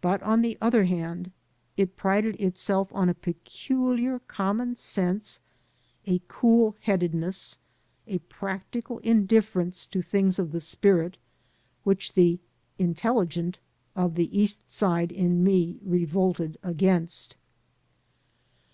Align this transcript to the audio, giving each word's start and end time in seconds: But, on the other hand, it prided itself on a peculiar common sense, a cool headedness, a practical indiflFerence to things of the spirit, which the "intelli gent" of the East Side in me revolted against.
But, 0.00 0.22
on 0.22 0.40
the 0.40 0.56
other 0.62 0.84
hand, 0.86 1.32
it 1.76 1.94
prided 1.94 2.34
itself 2.36 2.88
on 2.94 3.10
a 3.10 3.14
peculiar 3.14 4.18
common 4.20 4.74
sense, 4.74 5.38
a 6.06 6.22
cool 6.28 6.76
headedness, 6.80 7.58
a 8.06 8.20
practical 8.20 9.00
indiflFerence 9.00 9.86
to 9.90 10.00
things 10.00 10.38
of 10.38 10.52
the 10.52 10.60
spirit, 10.62 11.18
which 11.84 12.14
the 12.14 12.38
"intelli 12.78 13.28
gent" 13.28 13.58
of 13.94 14.14
the 14.14 14.34
East 14.34 14.70
Side 14.72 15.12
in 15.12 15.44
me 15.44 15.78
revolted 15.84 16.56
against. 16.62 17.36